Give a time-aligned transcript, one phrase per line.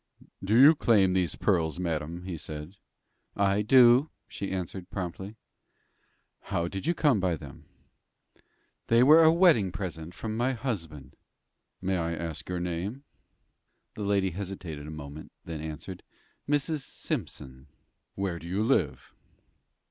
[0.43, 2.73] "Do you claim these pearls, madam?" he said.
[3.35, 5.35] "I do," she answered, promptly.
[6.45, 7.65] "How did you come by them?"
[8.87, 11.15] "They were a wedding present from my husband."
[11.83, 13.03] "May I ask your name?"
[13.93, 16.01] The lady hesitated a moment, then answered:
[16.49, 16.79] "Mrs.
[16.79, 17.67] Simpson."
[18.15, 19.13] "Where do you live?"